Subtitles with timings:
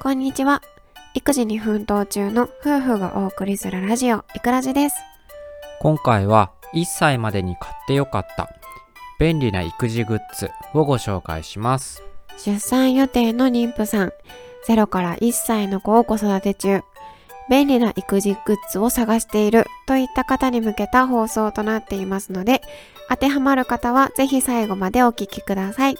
[0.00, 0.62] こんにちは。
[1.14, 4.96] 育児に奮闘中の夫婦がお送りするラジオ、いくらじです。
[5.80, 8.48] 今回は1歳までに買ってよかった
[9.18, 12.04] 便利な育児グッズをご紹介します。
[12.36, 14.12] 出産予定の妊婦さん、
[14.68, 16.82] 0から1歳の子を子育て中、
[17.50, 22.62] 便利な育児グッズを探しているといった方に向けた放送となっていますので、
[23.08, 25.96] 当てはまる方はぜひ最後までお聞きください。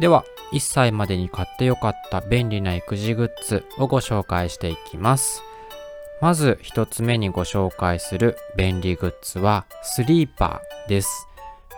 [0.00, 5.42] では、1歳までに買ってよかった便利な育児グッズをご紹介していきます。
[6.20, 11.28] まず1つ目にご紹介する便利グッズはスリーパーです。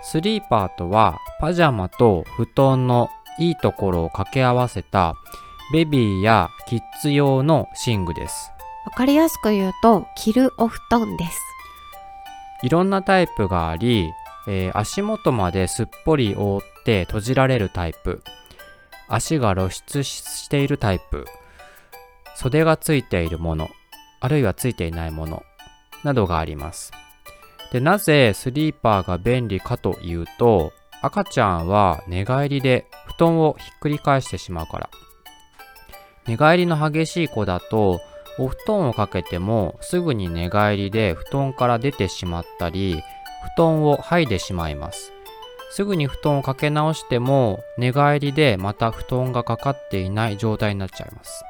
[0.02, 3.08] スリーパーとはパジャマと布団の
[3.38, 5.14] いいところを掛け合わせた
[5.72, 8.52] ベビーやキッズ用の寝具です。
[8.84, 11.38] わかりやすく言うと、着るお布団です。
[12.62, 14.12] いろんなタイプがあり、
[14.48, 18.22] えー足元まですっぽり覆って閉じられるタイプ
[19.08, 21.26] 足が露出しているタイプ。
[22.36, 23.68] 袖がついているもの
[24.20, 25.42] あるいはついていないもの
[26.04, 26.92] などがあります。
[27.72, 34.90] でなぜスリーパーが便利かというと赤ちゃんは寝返りで布団をひっくり返してしまうから。
[36.26, 38.00] 寝返りの激しい子だと
[38.38, 43.02] お布団をかけてもすぐに寝返りで布団から出てしまったり
[43.56, 45.12] 布団を剥いでしまいます。
[45.70, 51.44] すぐに布団をかけ直しても寝返りでまた布団がかかっていない状態になっちゃいます。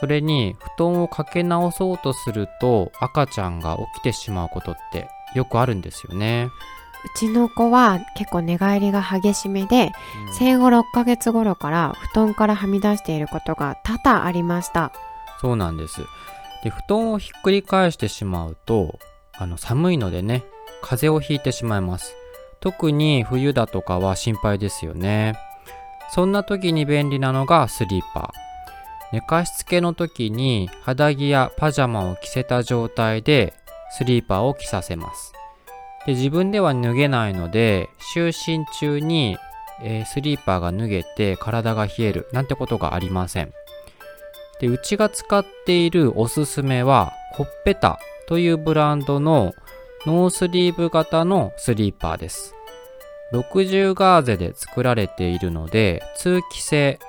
[0.00, 6.50] それに布団をかけ直そうとすると赤ちゃんが起きてしまうことってよくあるんですよね、
[7.14, 9.92] うちの子は結構寝返りが激しめで、
[10.38, 14.92] 生後6ヶ月頃から布団からはみ出していることが多々ありました。
[15.40, 16.02] そうなんです。
[16.62, 18.98] で布団をひっくり返してしまうと
[19.34, 20.44] あの寒いのでね
[20.82, 22.16] 風邪をひいてしまいます
[22.60, 25.36] 特に冬だとかは心配ですよね。
[26.10, 28.20] そんな時に便利なのがスリーパ。
[28.20, 28.46] ー
[29.12, 33.54] 寝かしつけの時に肌着やパジャマを着せた状態で
[33.96, 35.32] スリーパーを着させます。
[36.06, 39.36] で自分では脱げないので就寝中に、
[39.82, 43.52] えースリーパーが脱げて体が冷えるなんてことがありません。
[44.60, 49.54] でうちが使っているおすすめはほっぺたというブランドの
[50.06, 52.54] ノースリーブ型のスリーパーです。
[53.32, 57.00] 60ガーゼで作られているので通気性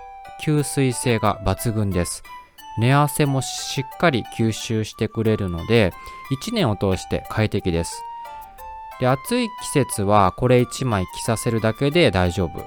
[0.42, 2.24] 吸水性が抜群です。
[2.80, 5.94] 寝汗もしっかり吸収してくれるので
[6.44, 8.02] 1年を通して快適です。
[9.00, 12.66] で暑い季節はこれ1枚着させるだけで大丈夫。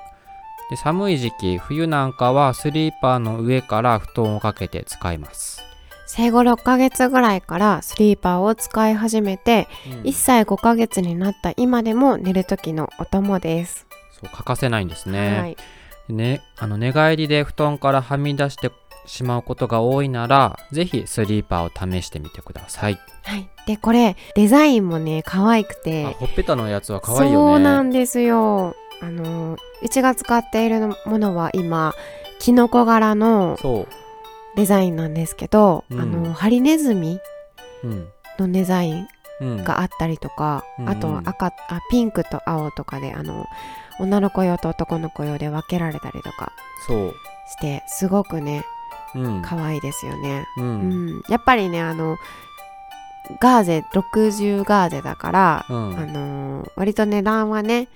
[0.71, 5.65] で寒い時期冬なんかはスリーパーの上から布団をかけて使います、
[6.13, 9.69] 生後6ヶ月ぐらいからスリーパーを使い始めて、
[10.03, 13.87] 1歳5ヶ月になった今でも寝る時のお供です。
[14.21, 15.57] そう欠かせないんですね,、はい。
[16.09, 18.73] ねあの寝返りで布団からはみ出して
[19.07, 23.49] しまうことが多いならぜひスリーパーを試してみてください、はい。
[23.67, 28.75] で、これ、デザインもね、可愛くあて、ほっぺたのやつは可愛いよねそうなんですよ。
[29.01, 31.95] あの、うちが使っているものは今、
[32.41, 33.87] キノコ柄のそ
[34.57, 36.01] デザインなんですけど、うん。
[36.01, 37.19] あの、ハリネズミ
[37.85, 38.09] ううん。
[38.39, 39.09] のデザイン
[39.41, 39.65] うん。
[39.65, 40.89] があったりとか、うん。
[40.89, 41.53] あと赤あ
[41.91, 43.47] ピンクと青とかであの
[43.99, 46.53] 女の子用と男の子用で分けられたりとか
[47.49, 48.65] してすごくね
[49.15, 49.43] うん。
[49.43, 50.45] 可愛いですよね。
[50.59, 51.07] ううん。
[51.19, 52.17] ん、やっぱりねあの
[53.41, 55.99] ガーゼ60ガーゼだから、うん。
[55.99, 57.89] あのー割と値段はね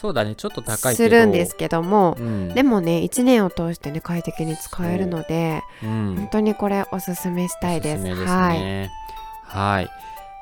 [0.00, 8.02] そうだねちょっと高いするんですけども、うんでもね1年を通してね快適に使えるので、うん本当にこれおすすめしたいです。
[8.02, 8.60] おすすめですはい。
[8.60, 8.90] ね。
[9.44, 9.90] はい。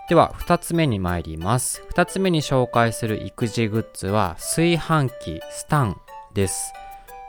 [0.09, 1.84] では、2つ目に参ります。
[1.94, 6.00] 2つ目に紹介する育児グッズは、炊飯器スタン
[6.34, 6.72] です。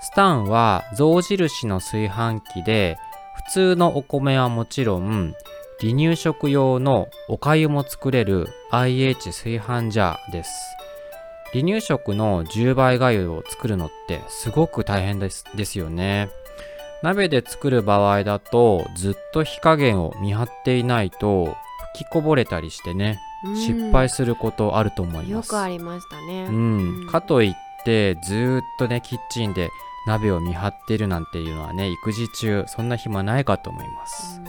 [0.01, 2.97] スタンは象印の炊飯器で、
[3.45, 5.35] 普通のお米はもちろん、
[5.79, 10.51] 離乳食用のお粥も作れる IH 炊飯ジャーです。
[11.53, 16.29] 離乳食の10倍がゆを作るのってすごく大変ですですよね。
[17.03, 21.57] 鍋で作る場合だとずっと火加減を見張っていないと
[21.93, 25.31] 吹きこぼれたりしてねうん失敗することあると思います。
[25.31, 26.45] よくありましたね。
[26.45, 29.69] うん、かといってずーっとねキッチンで
[30.07, 34.41] 鍋を見張っているなんていうのはね育児中そんな暇ないかと思います。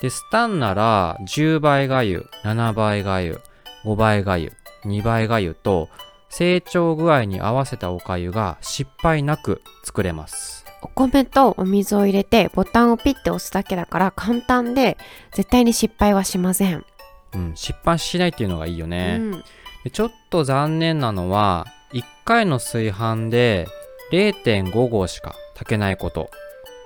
[0.00, 3.40] でスタンなら10倍がゆ7倍がゆ
[3.84, 4.52] 5倍がゆ
[4.84, 5.88] 2倍がゆと
[6.30, 10.64] 成長具合に合わせたおかゆが失敗なく作れます。
[10.82, 14.96] お米とお水を入れてボタンをピッて押すだけだから簡単で
[15.32, 16.84] 絶対に失敗はしません。
[17.34, 19.18] うん、失敗しないっていうのがいいよね。
[19.20, 19.44] うん、
[19.84, 23.66] でちょっと残念なのは1回の炊飯で
[24.12, 26.30] 0.5合しか炊けないこと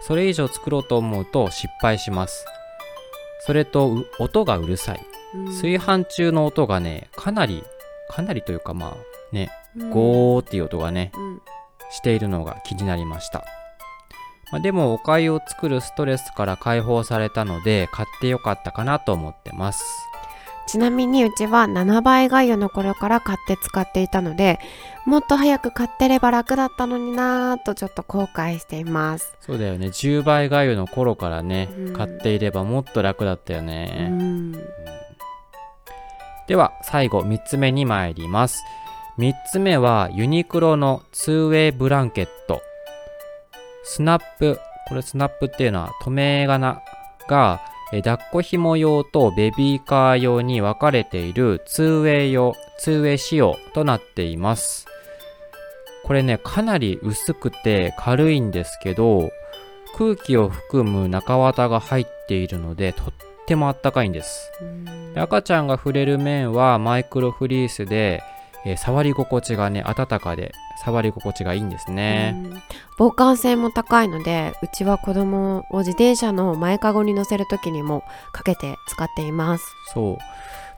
[0.00, 2.47] それ以上作ろうと思うと失敗します
[3.47, 7.65] それとう音がうるさいうん炊飯中の音がねかなり
[8.09, 9.90] かなりというかまあねうん。
[9.90, 11.43] ゴーっていう音がねうん。
[11.90, 13.44] しているのが気になりました、
[14.50, 19.84] まあ、でもお粥を作るストレスから解放されたので買ってよかったかなと思ってます。
[20.69, 24.61] ちなみにうちは7倍がゆの頃から買って使っていたので
[25.05, 29.35] もっと早く買ってれば楽だったのになぁとちょっと後悔しています。
[29.40, 29.88] そうだよね。
[29.88, 31.93] 10倍がゆの頃からね、うん。
[31.93, 34.52] 買っていればもっと楽だったようね、ん。
[36.46, 38.62] では最後3つ目に参ります
[39.19, 42.62] 3つ目はユニクロの 2way ブランケット。
[43.85, 46.82] スナップこれスナップっていうのは留め仮名
[47.29, 47.61] が
[47.93, 54.87] えー抱っこ紐用とベビーカー用に分かれている 2way 用 2way 仕様となっています。
[56.05, 59.31] これねかなり薄くて軽いんですけど
[59.94, 63.12] 空気を含む中綿が入っているのでとっ
[63.47, 64.50] てもあったかいんです。
[65.14, 68.23] 赤ちゃんが触れる面はマイクロフリースで、
[68.64, 70.53] えー触り心地がね温かで
[70.85, 72.62] 触り心地がいいんですね、うん。
[72.99, 79.64] 防寒性も高いのでうちは子供を自転車の前かごに乗せる時にもかけて使っています。
[79.93, 80.19] そう。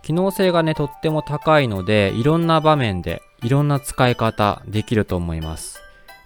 [0.03, 5.81] 機能性がねとっても高いのでいろんな場面でいろんな使い方できると思います。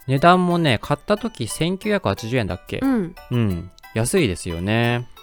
[0.07, 2.79] 値段もね買った時1980円だっけ？
[2.81, 3.15] うん。
[3.31, 3.71] うん。
[3.93, 5.07] 安いですよね。
[5.17, 5.18] で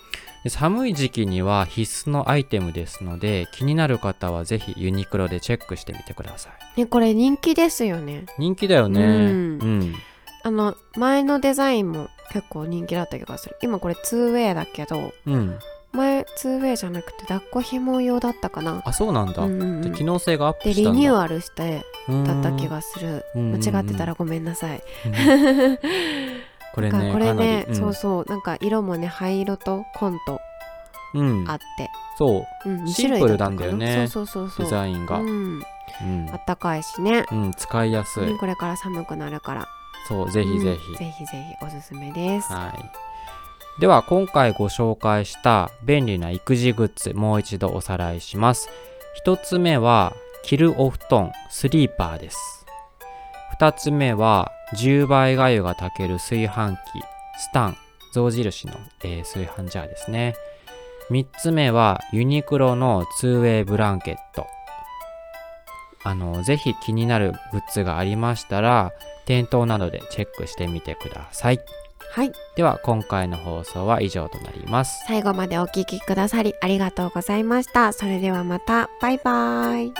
[0.50, 6.80] 寒い時期には必須のアイテムですので気になる方はぜひユニクロでチェックしてみてください。
[6.80, 8.26] ねこれ人気ですよね。
[8.38, 9.02] 人気だよね。
[9.02, 9.08] うん。
[9.08, 9.94] うん。
[10.42, 13.56] あの前のデザインも結構人気だった気がする。
[13.62, 15.58] 今これ 2way だけどうん。
[15.92, 18.82] 前 2way じゃなくて抱っこ紐用だったかな。
[18.84, 19.82] あそうなんだ、うんうんうん。
[19.82, 21.00] で機能性がアップでしたんだ。
[21.00, 23.24] リニューアルしてだった気ががする。
[23.34, 23.52] うん。
[23.52, 24.82] 間違ってたらごめんなさい。
[26.76, 30.40] これねこれねかなり、そうそうなんか色もね灰色と紺と
[31.14, 31.50] うん、うん。
[31.50, 31.64] あって、
[32.18, 32.68] そう。
[32.68, 34.66] うん、2シンプルなんだよねそうそうそうそう。
[34.66, 35.58] デザインが、ううん。
[35.58, 39.66] ん、あったかいしね、うん使いやすい、うんこれから寒くなるから。
[40.08, 42.52] そうぜひぜうんひ、ぜひぜひおすすめです。
[42.52, 43.80] はい。
[43.80, 48.68] では今回ご紹介した便利な育児グッズもう一度おさらいします。
[49.14, 50.12] 一つ目は
[50.44, 52.66] 着るお布団スリーパーです。
[53.52, 56.78] 二つ目は10倍がゆが炊ける炊飯器
[57.38, 57.76] スタン
[58.12, 58.74] 象印の、
[59.04, 60.34] えー炊飯ジャーですね。
[61.10, 64.46] 三つ目はユニクロの 2way ブランケット。
[66.02, 68.92] あの、ぜひ気になるグッズがありましたら
[69.26, 71.60] 店頭などでチェックしてみてください。
[72.12, 75.04] はいでは今回の放送は以上となります。
[75.06, 79.92] 最後までお聞きくださりありがとうございましたそれではまたバイバイ